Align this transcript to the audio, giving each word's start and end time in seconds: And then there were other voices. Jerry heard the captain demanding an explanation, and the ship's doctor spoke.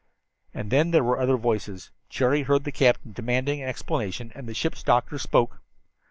And 0.51 0.71
then 0.71 0.89
there 0.89 1.03
were 1.03 1.19
other 1.21 1.37
voices. 1.37 1.91
Jerry 2.09 2.41
heard 2.41 2.63
the 2.63 2.71
captain 2.71 3.11
demanding 3.13 3.61
an 3.61 3.69
explanation, 3.69 4.31
and 4.33 4.47
the 4.49 4.55
ship's 4.55 4.81
doctor 4.81 5.19
spoke. 5.19 5.59